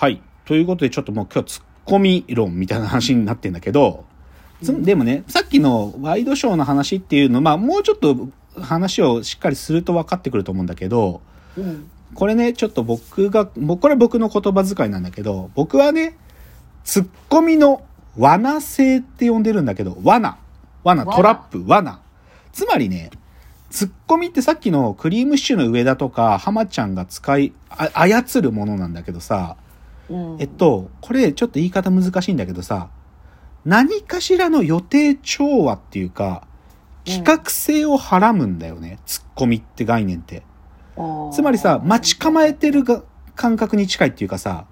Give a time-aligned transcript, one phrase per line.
[0.00, 0.22] はい。
[0.46, 4.06] ということで、ちょっともう今日ツッコミ論みたいな話になってんだけど、
[4.62, 11.20] つでもね、さっきのワイドショーの話っていうの、まあもうちょっと話をしっかりすると分かってくると思うんだけど、
[11.54, 11.90] うん。
[12.14, 16.16] これね、ちょっと僕が、もうこれ僕の言葉遣いなんだけど、僕はね、
[16.82, 17.82] ツッコミの
[18.16, 20.38] 罠性って呼んでるんだけど、罠。
[20.82, 22.00] 罠、罠トラップ、罠。
[22.52, 23.10] つまりね、
[23.68, 29.69] ツッコミってさっきのクリームシチューの上田とか、浜ちゃんが使い、あ操るものなんだけどさ、うん。
[30.38, 32.88] えっと、これちょっと言い方難しいんだけどさ、
[33.64, 36.46] 何かしらの予定調和っていうか、
[37.04, 40.42] 企画性をはらむんだよね、ツッコミって概念って。
[41.32, 43.02] つまりさ、待ち構えてるが
[43.36, 44.66] 感覚に近いっていうかさ、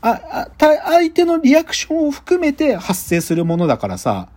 [0.00, 4.28] あ、あ、た相手のリアクションを含めて発生するものだからさ、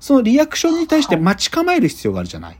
[0.00, 2.58] そのリアクションに対して待ち構える必要があるじゃない。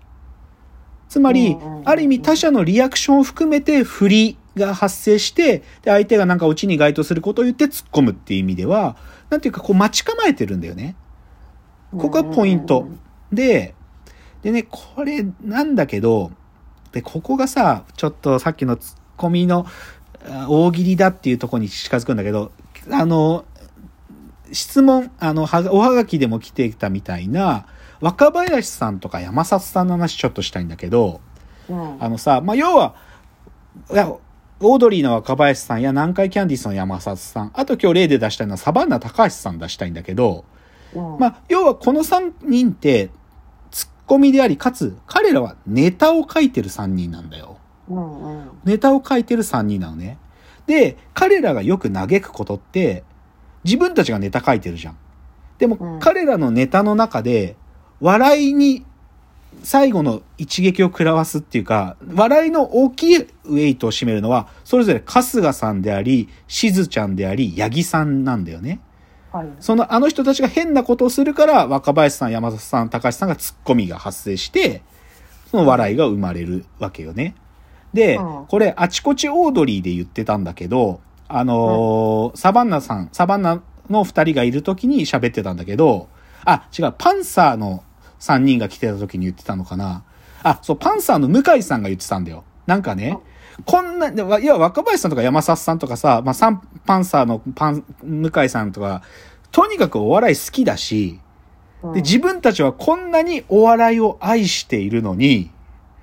[1.08, 8.96] つまりある意味他者のリアクションを含めて振りが発生して、で、相手がなんかオチに該当することを言って突っ込むっていう意味では、
[9.30, 10.96] なんていうかこう待ち構えてるんだよね。
[11.92, 12.88] ここがポイント。
[13.32, 13.74] で、
[14.42, 16.32] でね、これなんだけど、
[16.92, 19.66] で、ここがさ、ちょっとさっきのツッコミの
[20.28, 22.52] あ大喜利だっていうところに近づくんだけど、
[22.90, 23.44] あの、
[24.52, 27.66] 質問、あの、はおはがきでも来てたみたいな、
[28.00, 31.20] 若林さんとか山里さんの話ちょっとしたいんだけど、
[31.68, 32.02] うん。
[32.02, 32.94] あのさ、まあ、要は、
[34.60, 40.44] オードリーの若林さんや南海キャンディースの山里さん、あと今日例で出したいのはサバンナ高橋さん出したいんだけど、
[40.94, 41.18] うん。
[41.18, 43.10] まあ、要はこの3人って、
[43.70, 47.58] ツッコミであり、かつ、彼らはネタを書いてる3人なんだよ。
[47.88, 48.50] うんうん。
[48.64, 50.18] ネタを書いてる3人なのね。
[50.66, 53.04] で、彼らがよく嘆くことって、
[53.62, 54.96] 自分たちがネタ書いてるじゃん。
[55.58, 57.56] でも、うん彼らのネタの中で、
[58.00, 58.84] 笑いに
[59.62, 68.80] 最後の一撃を食らわすっていうか、笑いの大きいウェイトを占めるのは、それぞれ春日さんであり、しずちゃんであり、八木さんなんだよね。
[69.32, 69.48] はい。
[69.60, 74.82] そのあの人たちが変なことをするから、若林さん、山里さん、高橋さんがツッコミが発生して、
[75.50, 77.34] その笑いが生まれるわけよね。
[77.92, 86.08] で、うんこれ、あちこちオードリーで言ってたんだけど、あのーサバンナさん、サバンナの二人がいる時に喋ってたんだけど、
[86.44, 87.82] あ、違う、パンサーの
[88.18, 90.04] 三人が来てた時に言ってたのかな。
[90.42, 92.44] あ、そう、パンサーの向井さんが言ってたんだよ。
[92.66, 93.18] なんかね、
[93.64, 99.02] こんな、でいや、若林さんとか山里さんとかさ、まあ、サンパンサーのパン、向井さんとか、
[99.50, 101.20] とにかくお笑い好きだし、
[101.82, 105.50] うんで、自分たちはこんなにお笑いを愛しているのに、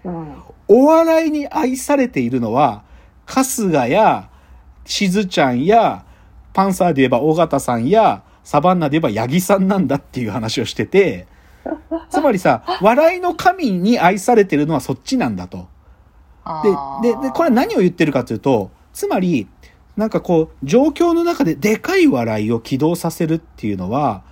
[0.03, 0.35] うん。
[0.67, 2.83] お笑いに愛されているのは、
[3.25, 4.29] 春日や、
[4.85, 6.05] しずちゃんや、
[6.53, 11.27] パンサーで言えば尾形さんや、サバンナで言えば八木さんなんだっていう話をしてて、
[12.09, 15.67] つまりさ、笑いの神に愛されてるのはそっちなんだと。
[17.01, 19.47] で、で、で、これ何を言ってるかというと、つまり、
[19.97, 24.23] なんかこう、状況の中ででかい笑いを起動させるっていうのは、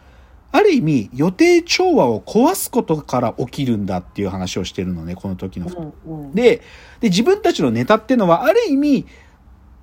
[0.52, 5.94] ある意味予定調和を壊すことから起きるんだっていう話をしてるのね、この時の。
[6.06, 6.36] うんうん。
[6.36, 6.62] で、
[7.00, 9.06] で、自分たちのネタっていうのは、ある意味、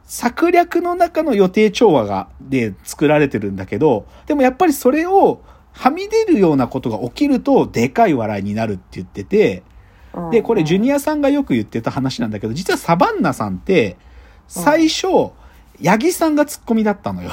[0.05, 5.43] 策略の中の予定調和が、で作られてるんだけど、でもやっぱりそれを
[5.81, 9.63] はみ出るようなことが起きると、でかい笑いになるって言ってて、
[10.13, 13.97] うんで、これジュニアさんがよく言ってた話なんだけど、実はサバンナさんって、
[14.47, 15.07] 最初、
[15.83, 17.31] 八木さんがツッコミだったのよ。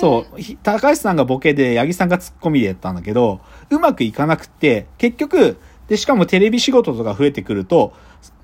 [0.00, 0.40] そう。
[0.40, 7.92] ひ高橋さんがボケで、八木さんがツッコミでやったんだけど、うまくいかなくって、結局、で、しかもテレビ仕事とか増えてくると、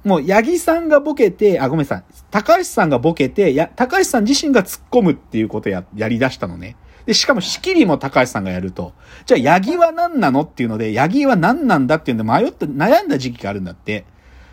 [0.05, 2.05] もう、八木さんがボケて、あ、ごめんなさい。
[2.31, 6.77] 高橋さんがボケて、や、高橋さん自身が突っ込むっていうことをや、やり出したのね。
[7.07, 8.93] で、しかも仕切りも高橋さんがやると。
[9.27, 14.05] じゃあ、八木は何なのっていうので、八木は何なんだっていうんで迷って、悩んだ時期があるんだって。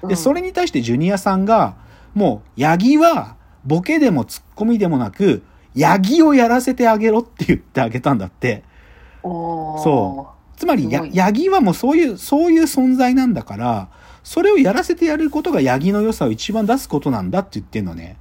[0.08, 1.76] で、それに対してジュニアさんが、
[2.14, 3.36] もう、八木は、
[3.66, 5.44] ボケでもツッコミでもなく、
[5.78, 8.64] 八木をやらせてあげろって言ってあげたんだって。
[9.22, 13.90] そそつまり、や、すごい八木はもうそういう、そういう存在なんだから、
[14.24, 18.18] それをやらせてやることが八木の良さを一番出すことなんだって言ってんのね。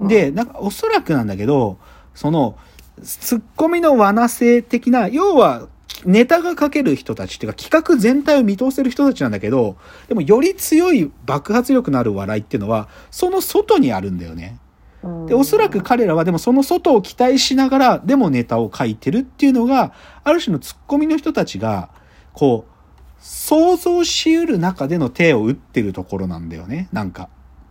[0.00, 1.78] で、なんかおそらくなんだけど、
[2.14, 2.56] その、
[3.02, 5.68] ツッコミの罠性的な、要は、
[6.04, 9.76] ネタが書ける人たちっていうか企画全体を見通せる人たちなんだけど、
[10.08, 14.58] でもより強い爆発力のある笑いっていうのは、その外にあるんだよね。
[15.02, 19.92] うんで、おそらく彼らはでもその外を期待しながら、でもネタを書いてるっていうのが、
[20.24, 21.90] ある種のツッコミの人たちが、
[22.32, 22.74] こう、
[23.20, 27.28] 想像しうる中での手を打ってるところなんだよね、なんか。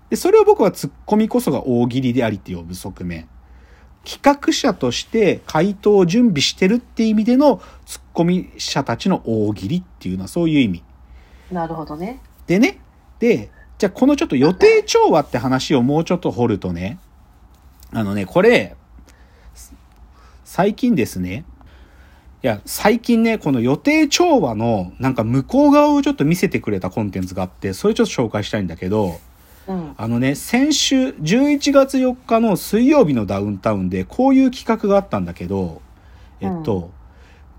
[0.10, 3.28] で、それを僕はツッコミこそが大喜利でありって呼ぶ側面。
[4.06, 10.84] 企画者として回答を準備してるって意味でのツッコミ者たちの大喜利っていうのはそういう意味。
[11.52, 12.20] なるほどね。
[12.48, 12.80] でね、
[13.20, 17.00] で、じゃあこのちょっと予定調和って話をもうちょっと掘るとね、
[17.92, 18.76] あのね、これ、
[20.44, 21.46] 最近ですね、
[22.44, 29.20] いや、最近ね、この予定調和のなんか向こう側をちょっと見せてくれたコンテンツがあって、それちょっと紹介したいんだけど、
[29.68, 29.95] うん。
[29.98, 35.81] あのね、先週11月4日の水曜日のダウンタウンでこういう企画があったんだけど、
[36.42, 36.92] えっと、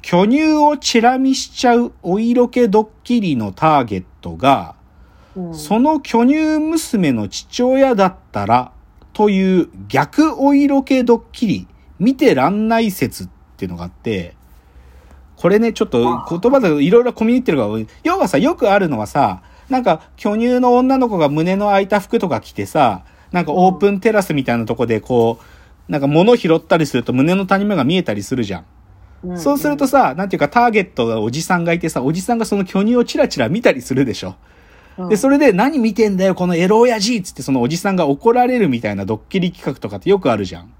[0.02, 4.74] 巨乳をチラ見しちゃうお色気ドッキリのターゲットが、
[5.34, 5.54] うん。
[5.54, 8.72] その巨乳娘の父親だったら、
[9.12, 11.68] という逆お色気ドッキリ、
[11.98, 14.36] 見てらんない説っていうのがあって、
[15.36, 17.90] これね、ちょっと言葉でいろいろコミュニティが。
[18.02, 25.38] 要はさ、よくあるのはさ、なんか巨乳の女の子が胸の開いた服とか着てさ、なんかオープンテラスみたいなとこでこ
[25.88, 28.60] う、なんか物拾ったりすると胸の谷間が見えたりするじゃん。
[29.24, 34.36] うんそうすると、さ、なんていうかターゲットがおじさんがいてさ、おじさんがその巨乳をチラチラ見たりするでしょ。
[34.98, 40.72] うんで、それで何見てんだよ、このエロ親父っつってそのおじさんが怒られるみたいなドッキリ企画とかってよくあるじゃん。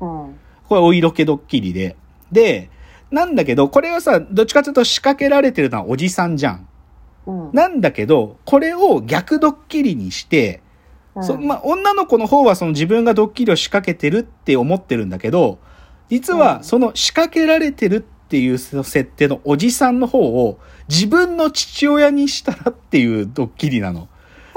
[0.00, 0.38] うん。
[0.68, 1.96] これお色気ドッキリで。
[2.30, 2.70] で、
[3.10, 6.67] なんだけど、これはさ、どっちかというと仕掛けられてるのはおじさんじゃん。
[7.28, 7.50] うん。
[7.52, 10.62] なんだけど、これを逆ドッキリにして、
[11.14, 15.58] うんそまあ、女の子の方はその自分がドッキリを仕掛けてるって思ってるんだけど、
[16.08, 20.58] 実はうんその仕掛けられてるっていう設定のおじさんの方を
[20.88, 24.08] 自分の父親にしたらっていうドッキリなの。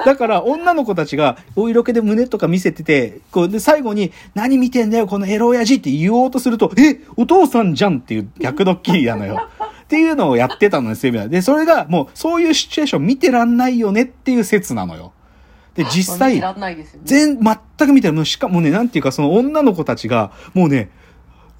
[0.05, 9.49] だから女の子たちがお色気で胸とか見せてて、こうで最後に何見てんだよこのエロ親父って言おうとすると、えお父さんじゃんっていう逆ドッキリなのよ。
[9.91, 11.27] っていうのをやってたのですよ。
[11.27, 15.11] で、それがもうそういうシチュエーション見てらんないよねっていう説なのよ。
[15.75, 17.03] で、実際、見てらんないですよね。
[17.05, 18.15] 全、全く見てない。
[18.15, 20.89] もうしかもね、なんていうか、その女の子たちが、もうね、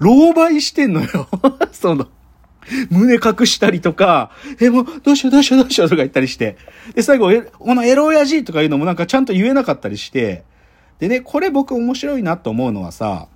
[0.00, 1.28] 狼狽してんのよ。
[1.72, 2.08] その、
[2.88, 4.30] 胸隠したりとか、
[4.60, 6.56] え、もう、どうしようどうしようどうしようとか言ったりして。
[6.94, 10.44] で、最後、え、このエロ親父とかいうのもなんかちゃんと言えなかったりして。
[10.98, 13.28] でね、これ僕面白いなと思うのはさ、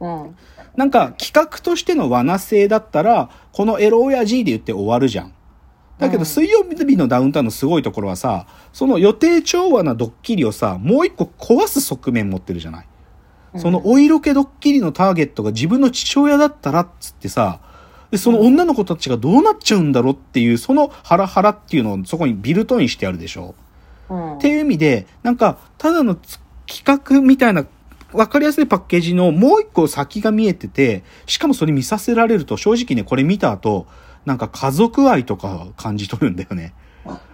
[0.00, 0.36] うん。
[0.76, 5.34] なんか企画としての罠性だったら、このエロ親父で言って終わるじゃん。
[5.98, 12.86] だけどうん水曜日のダウンタウンのすごいところはさ、その予定調和なドッキリをさ、もう一個壊す側面持ってるじゃない。
[13.56, 17.60] そのお色気ドッキリのターゲットが自分の父親だったらっつってさ、
[18.10, 23.54] で、その女の子たちがどうなっちゃうんだろうっていう、そのハラハラっていうのをそこにビルトインしてあるでしょ。
[24.08, 24.36] うん。
[24.36, 27.64] っていう意味で、なんか、ただのつ企画みたいな、
[28.12, 33.86] わかりやすいパッケージのもう一個先が見えてて、しかもそれ見させられると、正直ね、これ見た後、
[34.24, 36.74] なんか家族愛とか感じ取るんだよね。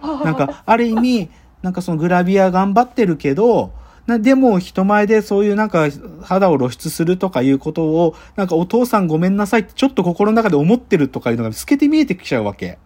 [0.01, 1.29] なんか、ある意味、
[1.61, 3.73] なんかそのグラビア頑張ってるけど、
[4.05, 5.89] なでも人前でそういうなんか
[6.21, 12.79] 肌を露出するとかいうことを、なんかお父さんごめんなさいってちょっと心の中で思ってるとかいうのが透けて見えてきちゃうわけ。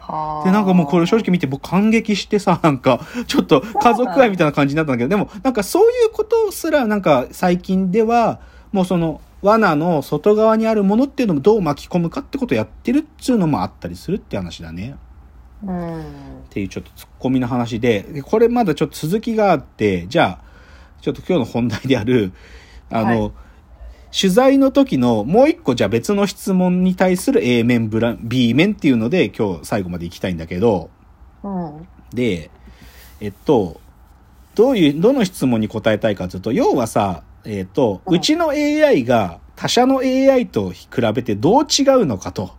[0.00, 8.40] はあで、なんかもうこれ正直見て僕感激してさ、なんか、 ちょっと家族愛みたいな感じになったんだけど、でもなんかそういうことすらなんか最近では、
[8.72, 14.96] もうその罠の外側にあるものっていうのもどう巻き込むかってことをやってるっていうのもあったりするって話だね。
[15.64, 16.00] うん。
[16.00, 16.02] っ
[16.50, 20.44] ていうちょっとツッコミの話で、でこれまだちょっと続きがあって、じゃあ、
[21.00, 22.32] ちょっと今日の本題である、
[22.90, 23.32] あの、はい
[24.12, 30.90] 取材の時のもう一個じゃあ別の質問に対する A 面、ブラ B 面っていうので今日最後まで行きたいんだけど、
[31.42, 31.88] うん。
[32.12, 32.50] で、
[33.20, 33.80] えっと、
[34.54, 42.58] どういう、どの質問に答えたいかというと、要はさ、えっと、うんうちの AI が他社の AI と比べてどう違うのかと。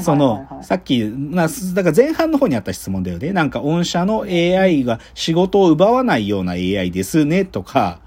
[0.00, 3.32] その、さっき、な、だから前半の方にあった質問だよね。
[3.32, 8.00] なんか、御社の AI が仕事を奪わないような AI ですね、とか、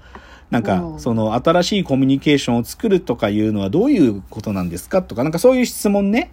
[0.52, 6.30] なんかう、んその、新しいコミュニケーションを作るとかいうのはどういうことなんですかとか、なんかそういう質問ね。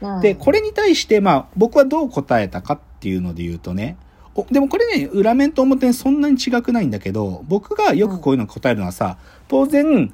[0.00, 3.96] うんで、これに対して、まあ、僕はどう答えたかっていうので言うとね、
[4.36, 9.16] おでもこれね、裏面と表面そんなに違くないんだけど、僕がよくこういうの答えるのはさ、
[9.48, 10.12] 当然、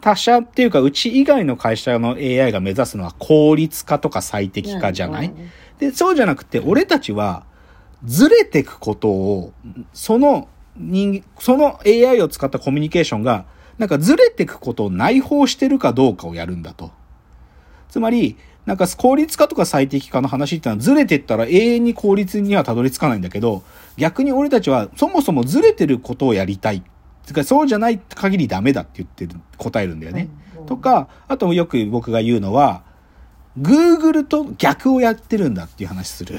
[0.00, 5.32] 他社っていうか、うち以外の会社の AI が目指すのは効率化とか最適化じゃない、
[5.78, 7.44] で、そうじゃなくて、俺たちは、
[8.04, 9.52] ずれてくことを、
[9.92, 10.48] その
[10.80, 13.44] 人、その AI を使ったコミュニケーションが、
[13.78, 16.90] なんかずれてくことを内包してるかどうかをやるんだと。
[17.88, 23.62] つまり、なんか効率化とか最適化の話ってのはずれてったら永遠に効率にはたどり着かないんだけど、
[23.96, 26.82] 逆に俺たちはそもそもずれてることをやりたい。
[27.24, 30.28] つかそうじゃない限りダメだって言ってる、答えるんだよね。
[30.34, 32.84] うんとか、あとよく僕が言うのは、
[33.58, 36.38] Google と逆をやってるんだっていう話する。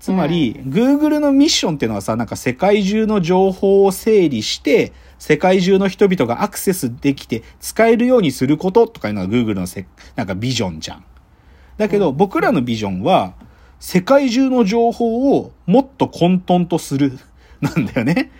[0.00, 11.04] つまり、Google のミッションっていうのはさ、なんか世界中の情報を整理して、世界中の人々がアクセスできて使えるようにすることとかいうのが Google のせなんかビジョンじゃん。
[11.76, 13.34] だけど、僕らのビジョンは、
[13.80, 17.18] 世界中の情報をもっと混沌とする。
[17.60, 18.30] なんだよね。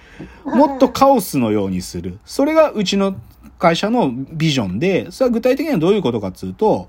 [0.45, 2.19] もっとカオスのようにする。
[2.25, 3.17] それがうちの
[3.59, 6.89] 会社のビジョンで、それは具体的にはどういうことかっつうと、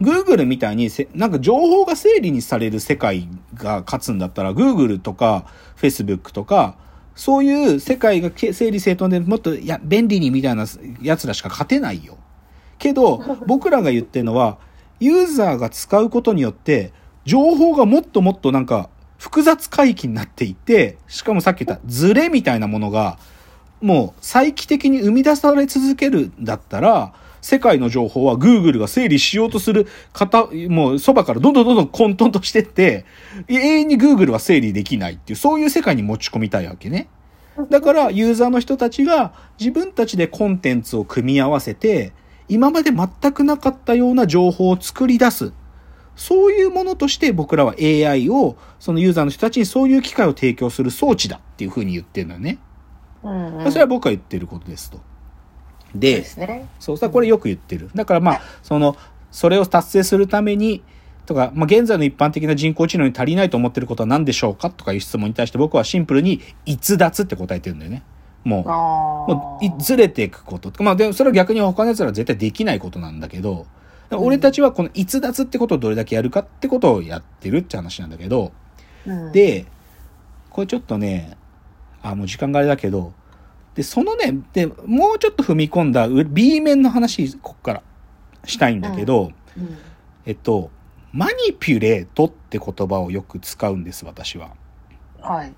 [0.00, 5.44] Google みたいにせ、なんか情報が整理にされる世界が勝つんだったら、Google とか
[5.76, 6.76] Facebook とか、
[7.14, 10.66] そういう世界がけ整理整頓でもっと、いや、便利にみたいな
[11.02, 12.16] 奴らしか勝てないよ。
[12.78, 14.58] けど、 僕らが言ってるのは、
[14.98, 16.92] ユーザーが使うことによって、
[17.24, 23.18] 情報がもっともっとなんか、複雑回帰になっていて、しかもさっき言ったズレみたいなものが、
[23.80, 33.04] もう再帰的に生み出され続けるんだったら、世界の情報は Google が整理しようとする方、もうそばからどんどんどんどん混沌としてって、
[33.48, 37.08] 永遠に Google は整理できないっていう、そういう世界に持ち込みたいわけね。
[37.68, 42.12] だからユーザーの人たちが自分たちでコンテンツを組み合わせて、
[42.48, 45.52] 今まで全くなかったような情報を作り出す。
[46.14, 52.58] そういうものとして僕らは AI を、そのユーザーの人たちにそういう機会を提供する装置だっていうふうに言ってるのよね。
[53.22, 53.72] うんうん。
[53.72, 55.00] それは僕が言ってることですと。
[55.94, 56.68] で、ね。
[56.78, 57.90] そう、だからこれよく言ってる。
[57.94, 58.96] だからまあ、その、
[59.30, 60.82] それを達成するために、
[61.24, 64.70] とか、まあ、現在の一般的な人工知能に足りないと思ってることは何でしょうか？
[64.70, 68.02] とかいう質問に対して僕はシンプルに逸脱って答えてるんだよね。
[68.44, 68.64] もう。
[68.64, 70.82] もういずれていくこと。
[70.82, 73.66] まあ、でもそれは逆に他の奴らは絶対できないことなんだけど、
[74.10, 78.52] 俺たちはこの逸脱ってことをどれだけやるかってことをやってるって話なんだけど、
[79.06, 79.64] うん、で、
[80.50, 81.38] これちょっとね、
[82.02, 83.14] あ、もう時間があれだけど、
[83.74, 87.82] で、そのね、で、もうちょっと踏み込んだう B 面の話、こっから
[88.44, 89.78] したいんだけど、うん、
[90.26, 90.70] えっと、
[91.12, 94.50] マニピュレートって言葉をよく使うんです、私は。
[95.20, 95.52] はい。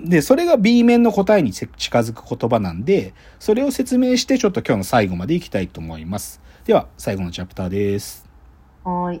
[0.00, 6.40] で、それが B 面の答えにせ近づく言葉なんで、それを説明してちょっと今日の最後までいきたいと思います。
[6.64, 8.26] では、最後のチャプターです。
[8.84, 9.18] はい。